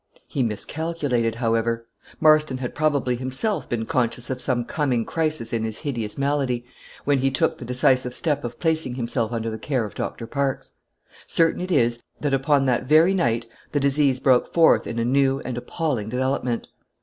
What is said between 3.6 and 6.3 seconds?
been conscious of some coming crisis in his hideous